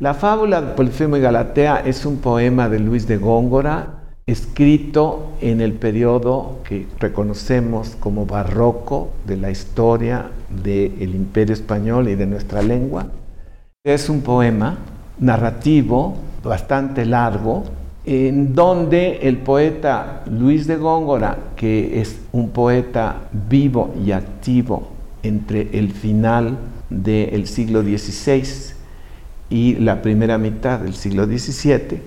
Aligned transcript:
La 0.00 0.14
fábula 0.14 0.60
de 0.60 0.74
Polifemo 0.74 1.16
y 1.16 1.20
Galatea 1.20 1.82
es 1.84 2.06
un 2.06 2.18
poema 2.18 2.68
de 2.68 2.78
Luis 2.78 3.08
de 3.08 3.16
Góngora, 3.16 4.04
escrito 4.26 5.32
en 5.40 5.60
el 5.60 5.72
periodo 5.72 6.60
que 6.62 6.86
reconocemos 7.00 7.96
como 7.98 8.24
barroco 8.24 9.08
de 9.26 9.36
la 9.36 9.50
historia 9.50 10.30
del 10.62 11.16
imperio 11.16 11.52
español 11.52 12.08
y 12.08 12.14
de 12.14 12.26
nuestra 12.26 12.62
lengua. 12.62 13.08
Es 13.82 14.08
un 14.08 14.20
poema 14.20 14.78
narrativo 15.18 16.14
bastante 16.44 17.04
largo, 17.04 17.64
en 18.04 18.54
donde 18.54 19.18
el 19.22 19.38
poeta 19.38 20.22
Luis 20.30 20.68
de 20.68 20.76
Góngora, 20.76 21.38
que 21.56 22.00
es 22.00 22.20
un 22.30 22.50
poeta 22.50 23.22
vivo 23.48 23.92
y 24.06 24.12
activo 24.12 24.90
entre 25.24 25.76
el 25.76 25.90
final 25.90 26.56
del 26.88 27.48
siglo 27.48 27.82
XVI 27.82 28.77
y 29.50 29.74
la 29.76 30.02
primera 30.02 30.38
mitad 30.38 30.80
del 30.80 30.94
siglo 30.94 31.26
XVII, 31.26 32.00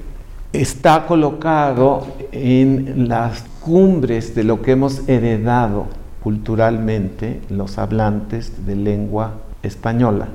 está 0.53 1.05
colocado 1.07 2.07
en 2.31 3.07
las 3.07 3.43
cumbres 3.61 4.35
de 4.35 4.43
lo 4.43 4.61
que 4.61 4.71
hemos 4.71 5.07
heredado 5.07 5.87
culturalmente 6.21 7.41
los 7.49 7.77
hablantes 7.77 8.65
de 8.65 8.75
lengua 8.75 9.33
española. 9.63 10.27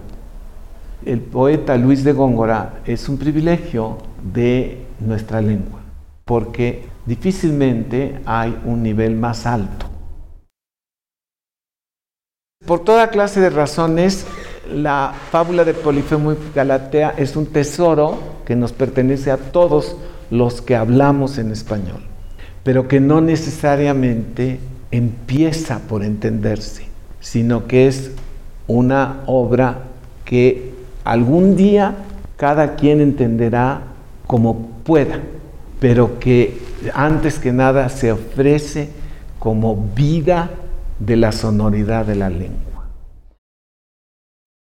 El 1.05 1.21
poeta 1.21 1.77
Luis 1.77 2.03
de 2.03 2.13
Góngora 2.13 2.81
es 2.85 3.09
un 3.09 3.19
privilegio 3.19 3.99
de 4.33 4.85
nuestra 4.99 5.41
lengua, 5.41 5.81
porque 6.25 6.85
difícilmente 7.05 8.21
hay 8.25 8.59
un 8.65 8.83
nivel 8.83 9.15
más 9.15 9.47
alto. 9.47 9.87
Por 12.67 12.81
toda 12.81 13.11
clase 13.11 13.41
de 13.41 13.51
razones, 13.51 14.27
la 14.73 15.15
fábula 15.31 15.65
de 15.65 15.75
Polifemo 15.75 16.33
y 16.33 16.37
Galatea 16.55 17.15
es 17.17 17.37
un 17.37 17.47
tesoro 17.47 18.19
que 18.45 18.57
nos 18.57 18.73
pertenece 18.73 19.31
a 19.31 19.37
todos 19.37 19.97
los 20.31 20.61
que 20.63 20.77
hablamos 20.77 21.39
en 21.39 21.51
español, 21.51 22.03
pero 22.63 22.89
que 22.89 23.01
no 23.01 23.21
necesariamente 23.21 24.59
empieza 24.91 25.81
por 25.81 26.03
entenderse, 26.03 26.87
sino 27.21 27.67
que 27.67 27.87
es 27.87 28.11
una 28.67 29.23
obra 29.27 29.79
que 30.25 30.73
algún 31.05 31.57
día 31.57 31.95
cada 32.37 32.77
quien 32.77 33.01
entenderá 33.01 33.83
como 34.27 34.69
pueda, 34.85 35.21
pero 35.81 36.19
que 36.19 36.59
antes 36.95 37.39
que 37.39 37.53
nada 37.53 37.89
se 37.89 38.13
ofrece 38.13 38.91
como 39.39 39.77
vida 39.95 40.51
de 40.99 41.17
la 41.17 41.33
sonoridad 41.33 42.07
de 42.07 42.17
la 42.17 42.31
lengua. 42.31 42.76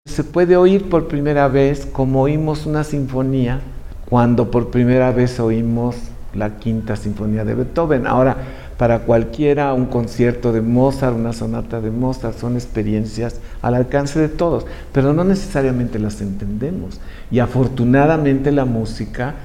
Se 0.07 0.23
puede 0.23 0.57
oír 0.57 0.89
por 0.89 1.07
primera 1.07 1.47
vez 1.47 1.85
como 1.85 2.23
oímos 2.23 2.65
una 2.65 2.83
sinfonía 2.83 3.61
cuando 4.09 4.49
por 4.49 4.71
primera 4.71 5.11
vez 5.11 5.39
oímos 5.39 5.95
la 6.33 6.57
quinta 6.57 6.95
sinfonía 6.95 7.45
de 7.45 7.53
Beethoven. 7.53 8.07
Ahora, 8.07 8.35
para 8.77 9.01
cualquiera, 9.01 9.73
un 9.73 9.85
concierto 9.85 10.51
de 10.53 10.61
Mozart, 10.61 11.15
una 11.15 11.33
sonata 11.33 11.81
de 11.81 11.91
Mozart, 11.91 12.35
son 12.37 12.55
experiencias 12.55 13.39
al 13.61 13.75
alcance 13.75 14.19
de 14.19 14.27
todos, 14.27 14.65
pero 14.91 15.13
no 15.13 15.23
necesariamente 15.23 15.99
las 15.99 16.19
entendemos. 16.19 16.99
Y 17.29 17.37
afortunadamente 17.37 18.51
la 18.51 18.65
música 18.65 19.35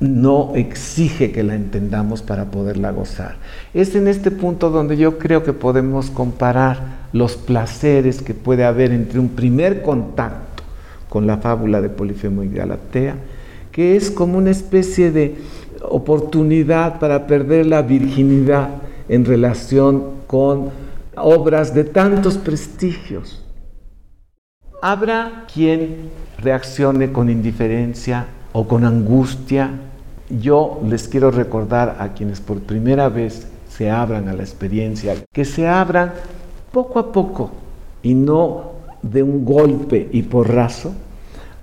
no 0.00 0.52
exige 0.54 1.30
que 1.30 1.42
la 1.42 1.54
entendamos 1.54 2.22
para 2.22 2.46
poderla 2.46 2.90
gozar. 2.90 3.36
Es 3.74 3.94
en 3.94 4.08
este 4.08 4.30
punto 4.30 4.70
donde 4.70 4.96
yo 4.96 5.18
creo 5.18 5.44
que 5.44 5.52
podemos 5.52 6.10
comparar 6.10 7.00
los 7.12 7.36
placeres 7.36 8.22
que 8.22 8.32
puede 8.32 8.64
haber 8.64 8.92
entre 8.92 9.20
un 9.20 9.28
primer 9.28 9.82
contacto 9.82 10.62
con 11.10 11.26
la 11.26 11.36
fábula 11.36 11.82
de 11.82 11.90
Polifemo 11.90 12.42
y 12.42 12.48
Galatea, 12.48 13.16
que 13.72 13.96
es 13.96 14.10
como 14.10 14.38
una 14.38 14.50
especie 14.50 15.10
de 15.10 15.36
oportunidad 15.82 16.98
para 16.98 17.26
perder 17.26 17.66
la 17.66 17.82
virginidad 17.82 18.70
en 19.08 19.24
relación 19.24 20.20
con 20.26 20.70
obras 21.16 21.74
de 21.74 21.84
tantos 21.84 22.38
prestigios. 22.38 23.44
Habrá 24.80 25.44
quien 25.52 26.10
reaccione 26.38 27.12
con 27.12 27.28
indiferencia 27.28 28.26
o 28.52 28.66
con 28.66 28.84
angustia 28.84 29.89
yo 30.38 30.80
les 30.86 31.08
quiero 31.08 31.30
recordar 31.30 31.96
a 31.98 32.12
quienes 32.12 32.40
por 32.40 32.60
primera 32.60 33.08
vez 33.08 33.46
se 33.68 33.90
abran 33.90 34.28
a 34.28 34.32
la 34.32 34.42
experiencia, 34.42 35.14
que 35.32 35.44
se 35.44 35.66
abran 35.66 36.12
poco 36.72 36.98
a 36.98 37.12
poco 37.12 37.50
y 38.02 38.14
no 38.14 38.72
de 39.02 39.22
un 39.22 39.44
golpe 39.44 40.08
y 40.12 40.22
porrazo, 40.22 40.92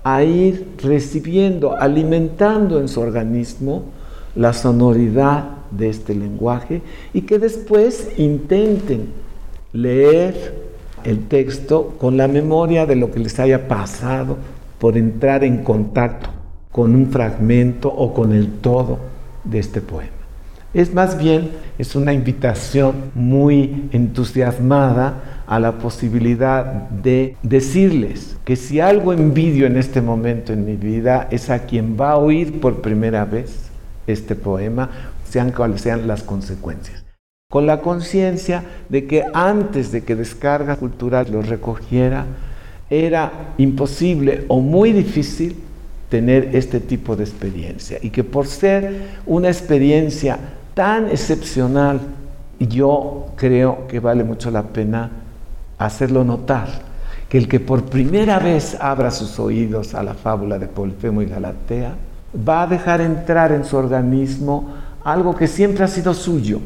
a 0.04 0.22
ir 0.22 0.74
recibiendo, 0.82 1.76
alimentando 1.76 2.80
en 2.80 2.88
su 2.88 3.00
organismo 3.00 3.84
la 4.34 4.52
sonoridad 4.52 5.44
de 5.70 5.88
este 5.88 6.14
lenguaje 6.14 6.82
y 7.12 7.22
que 7.22 7.38
después 7.38 8.10
intenten 8.16 9.08
leer 9.72 10.68
el 11.04 11.26
texto 11.26 11.94
con 11.98 12.16
la 12.16 12.28
memoria 12.28 12.86
de 12.86 12.96
lo 12.96 13.10
que 13.10 13.20
les 13.20 13.38
haya 13.38 13.68
pasado 13.68 14.36
por 14.78 14.96
entrar 14.96 15.44
en 15.44 15.62
contacto 15.62 16.37
con 16.72 16.94
un 16.94 17.10
fragmento 17.10 17.88
o 17.88 18.12
con 18.14 18.32
el 18.32 18.48
todo 18.60 18.98
de 19.44 19.58
este 19.58 19.80
poema. 19.80 20.12
Es 20.74 20.92
más 20.92 21.16
bien, 21.16 21.50
es 21.78 21.96
una 21.96 22.12
invitación 22.12 23.10
muy 23.14 23.88
entusiasmada 23.92 25.42
a 25.46 25.58
la 25.58 25.78
posibilidad 25.78 26.64
de 26.90 27.36
decirles 27.42 28.36
que 28.44 28.54
si 28.54 28.78
algo 28.78 29.14
envidio 29.14 29.66
en 29.66 29.78
este 29.78 30.02
momento 30.02 30.52
en 30.52 30.66
mi 30.66 30.76
vida 30.76 31.26
es 31.30 31.48
a 31.48 31.60
quien 31.60 31.96
va 31.98 32.12
a 32.12 32.16
oír 32.18 32.60
por 32.60 32.82
primera 32.82 33.24
vez 33.24 33.70
este 34.06 34.34
poema, 34.34 34.90
sean 35.24 35.52
cuales 35.52 35.80
sean 35.80 36.06
las 36.06 36.22
consecuencias. 36.22 37.02
Con 37.50 37.66
la 37.66 37.80
conciencia 37.80 38.62
de 38.90 39.06
que 39.06 39.24
antes 39.32 39.90
de 39.90 40.04
que 40.04 40.16
Descarga 40.16 40.76
Cultural 40.76 41.28
lo 41.32 41.40
recogiera, 41.40 42.26
era 42.90 43.54
imposible 43.56 44.44
o 44.48 44.60
muy 44.60 44.92
difícil 44.92 45.56
tener 46.08 46.54
este 46.54 46.80
tipo 46.80 47.16
de 47.16 47.24
experiencia. 47.24 47.98
Y 48.02 48.10
que 48.10 48.24
por 48.24 48.46
ser 48.46 49.18
una 49.26 49.48
experiencia 49.48 50.38
tan 50.74 51.08
excepcional, 51.08 52.00
yo 52.58 53.26
creo 53.36 53.86
que 53.86 54.00
vale 54.00 54.24
mucho 54.24 54.50
la 54.50 54.62
pena 54.62 55.10
hacerlo 55.78 56.24
notar, 56.24 56.68
que 57.28 57.38
el 57.38 57.46
que 57.46 57.60
por 57.60 57.84
primera 57.84 58.38
vez 58.38 58.76
abra 58.80 59.10
sus 59.10 59.38
oídos 59.38 59.94
a 59.94 60.02
la 60.02 60.14
fábula 60.14 60.58
de 60.58 60.66
Polifemo 60.66 61.22
y 61.22 61.26
Galatea, 61.26 61.94
va 62.48 62.62
a 62.62 62.66
dejar 62.66 63.00
entrar 63.00 63.52
en 63.52 63.64
su 63.64 63.76
organismo 63.76 64.74
algo 65.04 65.34
que 65.34 65.46
siempre 65.46 65.84
ha 65.84 65.88
sido 65.88 66.14
suyo, 66.14 66.60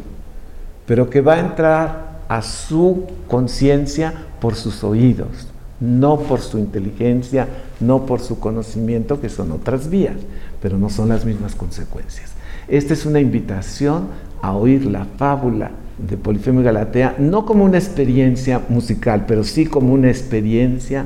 pero 0.86 1.10
que 1.10 1.20
va 1.20 1.34
a 1.34 1.41
entrar 1.41 2.12
a 2.28 2.42
su 2.42 3.06
conciencia 3.28 4.12
por 4.41 4.54
sus 4.54 4.82
oídos 4.82 5.53
no 5.82 6.20
por 6.20 6.41
su 6.41 6.59
inteligencia, 6.59 7.48
no 7.81 8.06
por 8.06 8.20
su 8.20 8.38
conocimiento, 8.38 9.20
que 9.20 9.28
son 9.28 9.50
otras 9.50 9.91
vías, 9.91 10.16
pero 10.60 10.78
no 10.78 10.88
son 10.88 11.09
las 11.09 11.25
mismas 11.25 11.56
consecuencias. 11.56 12.32
Esta 12.69 12.94
es 12.94 13.04
una 13.04 13.20
invitación 13.20 14.06
a 14.41 14.54
oír 14.54 14.87
la 14.87 15.04
fábula 15.04 15.72
de 15.98 16.16
Polifemo 16.16 16.60
y 16.60 16.65
Galatea, 16.65 17.16
no 17.19 17.44
como 17.44 17.65
una 17.65 17.78
experiencia 17.78 18.62
musical, 18.69 19.25
pero 19.26 19.42
sí 19.42 19.66
como 19.66 19.92
una 19.92 20.09
experiencia 20.09 21.04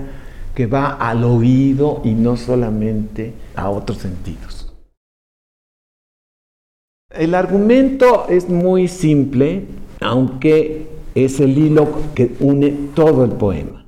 que 0.54 0.66
va 0.66 0.92
al 0.92 1.25
oído 1.25 2.03
y 2.04 2.12
no 2.12 2.36
solamente 2.36 3.32
a 3.54 3.70
otros 3.70 3.98
sentidos. 3.98 4.75
El 7.10 7.34
argumento 7.34 8.26
es 8.28 8.50
muy 8.50 8.88
simple, 8.88 9.65
aunque 10.00 10.86
es 11.15 11.41
el 11.41 11.56
hilo 11.56 11.88
que 12.15 12.32
une 12.41 12.76
todo 12.94 13.25
el 13.25 13.32
poema. 13.32 13.85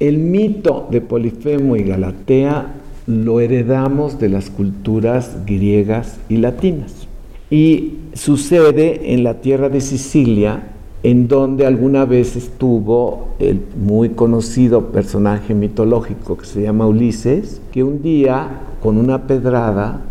El 0.00 0.18
mito 0.18 0.86
de 0.92 1.00
Polifemo 1.00 1.74
y 1.74 1.82
Galatea 1.82 2.72
lo 3.08 3.40
heredamos 3.40 4.20
de 4.20 4.28
las 4.28 4.48
culturas 4.48 5.38
griegas 5.44 6.20
y 6.28 6.36
latinas. 6.36 7.08
Y 7.50 7.94
sucede 8.12 9.12
en 9.12 9.24
la 9.24 9.40
tierra 9.40 9.68
de 9.68 9.80
Sicilia, 9.80 10.68
en 11.02 11.26
donde 11.26 11.66
alguna 11.66 12.04
vez 12.04 12.36
estuvo 12.36 13.30
el 13.40 13.60
muy 13.76 14.10
conocido 14.10 14.92
personaje 14.92 15.52
mitológico 15.52 16.36
que 16.38 16.46
se 16.46 16.62
llama 16.62 16.86
Ulises, 16.86 17.60
que 17.72 17.82
un 17.82 18.00
día 18.00 18.60
con 18.80 18.98
una 18.98 19.26
pedrada 19.26 20.02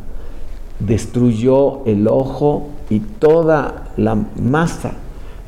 destruyó 0.82 1.86
el 1.86 2.10
ojo 2.10 2.68
y 2.90 3.00
toda 3.00 3.94
la 3.96 4.16
masa 4.36 4.96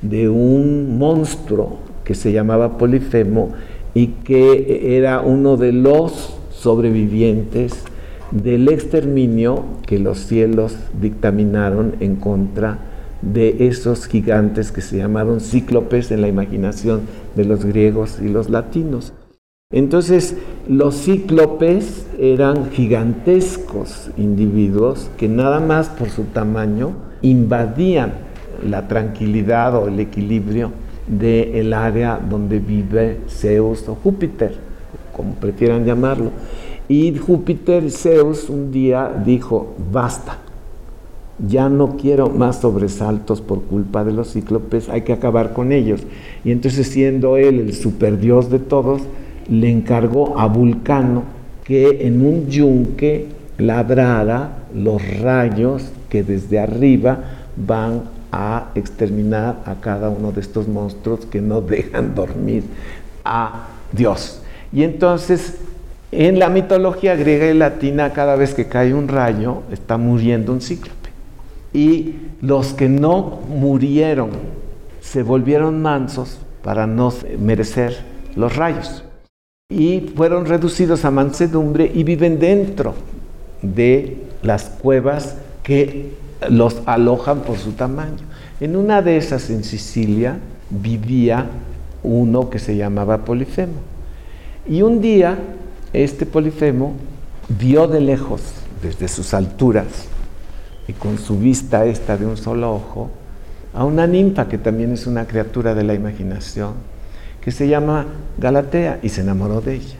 de 0.01 0.29
un 0.29 0.97
monstruo 0.97 1.79
que 2.05 2.15
se 2.15 2.31
llamaba 2.31 2.77
Polifemo 2.77 3.51
y 3.93 4.07
que 4.07 4.97
era 4.97 5.21
uno 5.21 5.57
de 5.57 5.71
los 5.71 6.35
sobrevivientes 6.51 7.83
del 8.31 8.69
exterminio 8.69 9.65
que 9.85 9.99
los 9.99 10.19
cielos 10.19 10.75
dictaminaron 11.01 11.95
en 11.99 12.15
contra 12.15 12.79
de 13.21 13.67
esos 13.67 14.05
gigantes 14.05 14.71
que 14.71 14.81
se 14.81 14.97
llamaron 14.97 15.41
cíclopes 15.41 16.11
en 16.11 16.21
la 16.21 16.27
imaginación 16.27 17.01
de 17.35 17.45
los 17.45 17.65
griegos 17.65 18.19
y 18.21 18.29
los 18.29 18.49
latinos. 18.49 19.13
Entonces, 19.71 20.35
los 20.67 20.95
cíclopes 20.95 22.07
eran 22.17 22.71
gigantescos 22.71 24.09
individuos 24.17 25.11
que 25.17 25.27
nada 25.27 25.59
más 25.59 25.89
por 25.89 26.09
su 26.09 26.23
tamaño 26.23 26.93
invadían 27.21 28.13
la 28.67 28.87
tranquilidad 28.87 29.75
o 29.75 29.87
el 29.87 29.99
equilibrio 29.99 30.71
del 31.09 31.73
área 31.73 32.17
donde 32.17 32.59
vive 32.59 33.17
Zeus 33.27 33.87
o 33.89 33.95
Júpiter, 33.95 34.55
como 35.13 35.33
prefieran 35.33 35.85
llamarlo. 35.85 36.31
Y 36.87 37.15
Júpiter, 37.17 37.91
Zeus, 37.91 38.49
un 38.49 38.71
día 38.71 39.11
dijo, 39.25 39.75
basta, 39.91 40.37
ya 41.47 41.69
no 41.69 41.97
quiero 41.97 42.29
más 42.29 42.61
sobresaltos 42.61 43.41
por 43.41 43.61
culpa 43.63 44.03
de 44.03 44.11
los 44.11 44.33
cíclopes, 44.33 44.89
hay 44.89 45.01
que 45.01 45.13
acabar 45.13 45.53
con 45.53 45.71
ellos. 45.71 46.01
Y 46.43 46.51
entonces 46.51 46.87
siendo 46.87 47.37
él 47.37 47.59
el 47.59 47.73
superdios 47.73 48.49
de 48.49 48.59
todos, 48.59 49.01
le 49.49 49.69
encargó 49.69 50.37
a 50.37 50.47
Vulcano 50.47 51.23
que 51.63 52.07
en 52.07 52.25
un 52.25 52.47
yunque 52.47 53.27
labrara 53.57 54.63
los 54.73 55.01
rayos 55.19 55.91
que 56.09 56.23
desde 56.23 56.59
arriba 56.59 57.19
van 57.55 58.03
a 58.31 58.69
exterminar 58.75 59.61
a 59.65 59.75
cada 59.75 60.09
uno 60.09 60.31
de 60.31 60.41
estos 60.41 60.67
monstruos 60.67 61.25
que 61.25 61.41
no 61.41 61.61
dejan 61.61 62.15
dormir 62.15 62.63
a 63.25 63.67
Dios. 63.91 64.41
Y 64.71 64.83
entonces, 64.83 65.57
en 66.11 66.39
la 66.39 66.49
mitología 66.49 67.15
griega 67.15 67.47
y 67.47 67.53
latina, 67.53 68.13
cada 68.13 68.35
vez 68.35 68.53
que 68.53 68.67
cae 68.67 68.93
un 68.93 69.07
rayo, 69.07 69.63
está 69.71 69.97
muriendo 69.97 70.53
un 70.53 70.61
cíclope. 70.61 71.09
Y 71.73 72.15
los 72.41 72.73
que 72.73 72.89
no 72.89 73.39
murieron 73.47 74.29
se 75.01 75.23
volvieron 75.23 75.81
mansos 75.81 76.39
para 76.63 76.87
no 76.87 77.13
merecer 77.39 77.97
los 78.35 78.55
rayos 78.55 79.03
y 79.71 80.11
fueron 80.15 80.47
reducidos 80.47 81.05
a 81.05 81.11
mansedumbre 81.11 81.91
y 81.93 82.03
viven 82.03 82.39
dentro 82.39 82.95
de 83.61 84.17
las 84.41 84.63
cuevas 84.63 85.35
que 85.61 86.13
los 86.47 86.81
alojan 86.85 87.41
por 87.41 87.57
su 87.57 87.73
tamaño. 87.73 88.25
En 88.59 88.75
una 88.75 89.01
de 89.01 89.17
esas 89.17 89.49
en 89.49 89.63
Sicilia 89.63 90.37
vivía 90.69 91.47
uno 92.03 92.49
que 92.49 92.59
se 92.59 92.77
llamaba 92.77 93.25
Polifemo. 93.25 93.81
Y 94.67 94.81
un 94.81 95.01
día 95.01 95.37
este 95.93 96.25
Polifemo 96.25 96.93
vio 97.49 97.87
de 97.87 97.99
lejos, 97.99 98.41
desde 98.81 99.07
sus 99.07 99.33
alturas, 99.33 99.87
y 100.87 100.93
con 100.93 101.17
su 101.17 101.37
vista 101.37 101.85
esta 101.85 102.17
de 102.17 102.25
un 102.25 102.37
solo 102.37 102.73
ojo, 102.73 103.09
a 103.73 103.83
una 103.83 104.07
ninfa 104.07 104.47
que 104.47 104.57
también 104.57 104.93
es 104.93 105.07
una 105.07 105.25
criatura 105.25 105.75
de 105.75 105.83
la 105.83 105.93
imaginación, 105.93 106.73
que 107.41 107.51
se 107.51 107.67
llama 107.67 108.05
Galatea 108.37 108.99
y 109.01 109.09
se 109.09 109.21
enamoró 109.21 109.61
de 109.61 109.75
ella. 109.75 109.97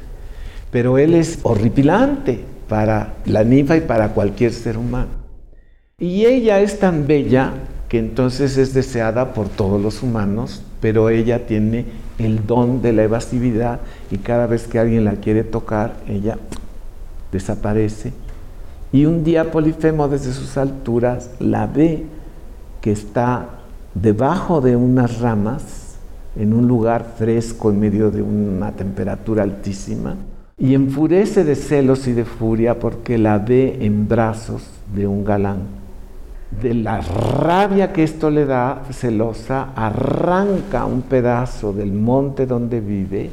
Pero 0.71 0.97
él 0.97 1.15
es 1.15 1.39
horripilante 1.43 2.43
para 2.67 3.15
la 3.25 3.43
ninfa 3.43 3.77
y 3.77 3.81
para 3.81 4.09
cualquier 4.09 4.53
ser 4.53 4.77
humano. 4.77 5.18
Y 5.99 6.25
ella 6.25 6.61
es 6.61 6.79
tan 6.79 7.07
bella 7.07 7.51
que 7.89 7.99
entonces 7.99 8.57
es 8.57 8.73
deseada 8.73 9.33
por 9.33 9.49
todos 9.49 9.81
los 9.81 10.01
humanos, 10.01 10.61
pero 10.79 11.09
ella 11.09 11.45
tiene 11.45 11.85
el 12.19 12.45
don 12.45 12.81
de 12.81 12.93
la 12.93 13.03
evasividad 13.03 13.81
y 14.11 14.17
cada 14.17 14.47
vez 14.47 14.67
que 14.67 14.79
alguien 14.79 15.03
la 15.03 15.15
quiere 15.15 15.43
tocar, 15.43 15.95
ella 16.07 16.37
desaparece. 17.31 18.13
Y 18.91 19.05
un 19.05 19.23
día 19.23 19.51
Polifemo 19.51 20.07
desde 20.07 20.31
sus 20.31 20.57
alturas 20.57 21.31
la 21.39 21.67
ve 21.67 22.05
que 22.81 22.91
está 22.91 23.49
debajo 23.93 24.61
de 24.61 24.75
unas 24.75 25.19
ramas 25.19 25.95
en 26.37 26.53
un 26.53 26.67
lugar 26.67 27.15
fresco 27.17 27.71
en 27.71 27.79
medio 27.79 28.09
de 28.09 28.21
una 28.21 28.71
temperatura 28.71 29.43
altísima 29.43 30.15
y 30.57 30.75
enfurece 30.75 31.43
de 31.43 31.55
celos 31.55 32.07
y 32.07 32.13
de 32.13 32.25
furia 32.25 32.79
porque 32.79 33.17
la 33.17 33.37
ve 33.37 33.79
en 33.81 34.07
brazos 34.07 34.63
de 34.93 35.07
un 35.07 35.23
galán. 35.23 35.78
De 36.51 36.73
la 36.73 37.01
rabia 37.01 37.93
que 37.93 38.03
esto 38.03 38.29
le 38.29 38.45
da, 38.45 38.83
celosa, 38.91 39.69
arranca 39.75 40.85
un 40.85 41.03
pedazo 41.03 41.73
del 41.73 41.91
monte 41.91 42.45
donde 42.45 42.81
vive 42.81 43.29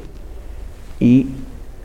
y 0.99 1.27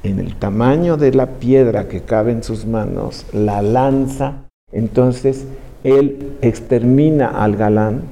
en 0.03 0.19
el 0.19 0.37
tamaño 0.37 0.97
de 0.97 1.13
la 1.13 1.27
piedra 1.27 1.89
que 1.89 2.03
cabe 2.03 2.33
en 2.33 2.43
sus 2.43 2.67
manos, 2.67 3.27
la 3.33 3.63
lanza. 3.63 4.45
Entonces 4.73 5.47
él 5.85 6.37
extermina 6.43 7.29
al 7.29 7.57
galán 7.57 8.03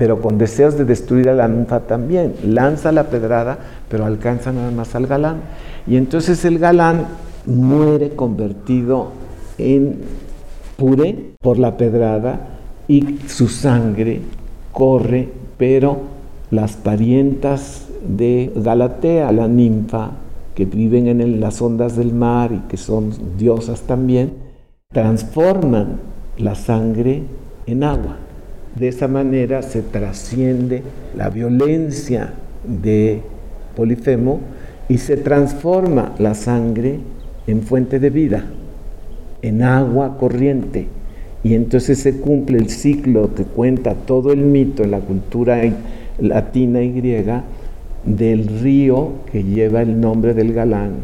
pero 0.00 0.22
con 0.22 0.38
deseos 0.38 0.78
de 0.78 0.86
destruir 0.86 1.28
a 1.28 1.34
la 1.34 1.46
ninfa 1.46 1.80
también. 1.80 2.32
Lanza 2.42 2.90
la 2.90 3.10
pedrada, 3.10 3.58
pero 3.90 4.06
alcanza 4.06 4.50
nada 4.50 4.70
más 4.70 4.94
al 4.94 5.06
galán. 5.06 5.42
Y 5.86 5.98
entonces 5.98 6.42
el 6.46 6.58
galán 6.58 7.04
muere 7.44 8.08
convertido 8.16 9.08
en 9.58 10.00
puré 10.80 11.34
por 11.42 11.58
la 11.58 11.76
pedrada 11.76 12.40
y 12.88 13.18
su 13.28 13.48
sangre 13.48 14.22
corre, 14.72 15.28
pero 15.58 15.98
las 16.50 16.76
parientas 16.76 17.86
de 18.02 18.50
Galatea, 18.56 19.30
la 19.30 19.46
ninfa, 19.46 20.12
que 20.54 20.64
viven 20.64 21.06
en 21.20 21.38
las 21.38 21.60
ondas 21.60 21.96
del 21.96 22.14
mar 22.14 22.52
y 22.52 22.60
que 22.66 22.78
son 22.78 23.12
diosas 23.36 23.82
también, 23.82 24.32
transforman 24.90 26.00
la 26.38 26.54
sangre 26.54 27.24
en 27.66 27.84
agua. 27.84 28.16
De 28.74 28.88
esa 28.88 29.06
manera 29.06 29.60
se 29.60 29.82
trasciende 29.82 30.82
la 31.14 31.28
violencia 31.28 32.32
de 32.66 33.20
Polifemo 33.76 34.40
y 34.88 34.96
se 34.96 35.18
transforma 35.18 36.14
la 36.18 36.32
sangre 36.32 37.00
en 37.46 37.62
fuente 37.64 38.00
de 38.00 38.08
vida, 38.08 38.44
en 39.42 39.62
agua 39.62 40.18
corriente. 40.18 40.88
Y 41.42 41.54
entonces 41.54 41.98
se 41.98 42.20
cumple 42.20 42.58
el 42.58 42.68
ciclo 42.68 43.34
que 43.34 43.44
cuenta 43.44 43.94
todo 43.94 44.32
el 44.32 44.40
mito 44.40 44.82
en 44.82 44.90
la 44.90 45.00
cultura 45.00 45.62
latina 46.18 46.82
y 46.82 46.92
griega 46.92 47.44
del 48.04 48.60
río 48.60 49.12
que 49.30 49.44
lleva 49.44 49.82
el 49.82 50.00
nombre 50.00 50.34
del 50.34 50.52
galán, 50.52 50.96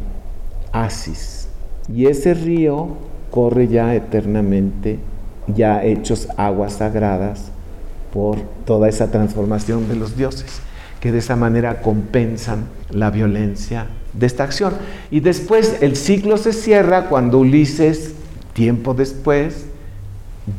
Asis. 0.73 1.49
Y 1.95 2.07
ese 2.07 2.35
río 2.35 2.97
corre 3.31 3.69
ya 3.69 3.95
eternamente, 3.95 4.99
ya 5.55 5.85
hechos 5.85 6.29
aguas 6.37 6.75
sagradas 6.75 7.51
por 8.13 8.39
toda 8.65 8.89
esa 8.89 9.11
transformación 9.11 9.89
de 9.89 9.97
los 9.97 10.17
dioses, 10.17 10.61
que 11.01 11.13
de 11.13 11.19
esa 11.19 11.37
manera 11.37 11.83
compensan 11.83 12.65
la 12.91 13.11
violencia 13.11 13.87
de 14.15 14.27
esta 14.27 14.45
acción. 14.45 14.75
Y 15.11 15.21
después 15.21 15.79
el 15.81 15.97
ciclo 15.97 16.37
se 16.39 16.53
cierra 16.53 17.09
cuando 17.09 17.39
Ulises, 17.39 18.15
tiempo 18.57 18.95
después, 18.95 19.67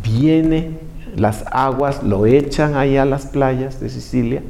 viene, 0.03 0.77
las 1.15 1.43
aguas 1.51 2.03
lo 2.03 2.27
echan 2.27 2.75
ahí 2.75 2.95
a 2.95 3.05
las 3.05 3.25
playas 3.25 3.79
de 3.79 3.89
Sicilia, 3.89 4.43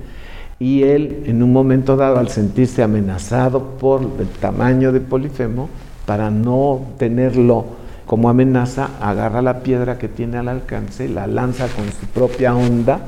y 0.59 0.83
él 0.83 1.23
en 1.27 1.41
un 1.41 1.53
momento 1.53 1.95
dado, 1.95 2.19
al 2.19 2.27
sentirse 2.27 2.83
amenazado 2.83 3.77
por 3.79 4.01
el 4.01 4.27
tamaño 4.41 4.91
de 4.91 4.99
Polifemo, 4.99 5.69
para 6.05 6.29
no 6.29 6.81
tenerlo 6.97 7.65
como 8.05 8.27
amenaza, 8.27 8.89
agarra 8.99 9.41
la 9.41 9.63
piedra 9.63 9.97
que 9.97 10.09
tiene 10.09 10.37
al 10.37 10.49
alcance, 10.49 11.07
la 11.07 11.25
lanza 11.25 11.67
con 11.67 11.85
su 11.85 12.05
propia 12.07 12.53
onda 12.53 12.99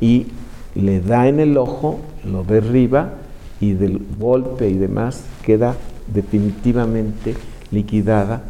y 0.00 0.28
le 0.76 1.00
da 1.00 1.26
en 1.26 1.40
el 1.40 1.56
ojo, 1.56 1.98
lo 2.24 2.44
derriba 2.44 3.10
y 3.60 3.72
del 3.72 4.00
golpe 4.18 4.68
y 4.68 4.74
demás 4.74 5.24
queda 5.42 5.74
definitivamente 6.12 7.34
liquidada 7.72 8.42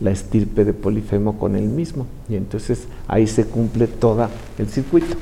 la 0.00 0.10
estirpe 0.10 0.64
de 0.64 0.72
Polifemo 0.72 1.38
con 1.38 1.56
él 1.56 1.68
mismo. 1.68 2.06
Y 2.28 2.36
entonces 2.36 2.86
ahí 3.06 3.26
se 3.26 3.44
cumple 3.44 3.86
todo 3.86 4.28
el 4.58 4.68
circuito. 4.68 5.16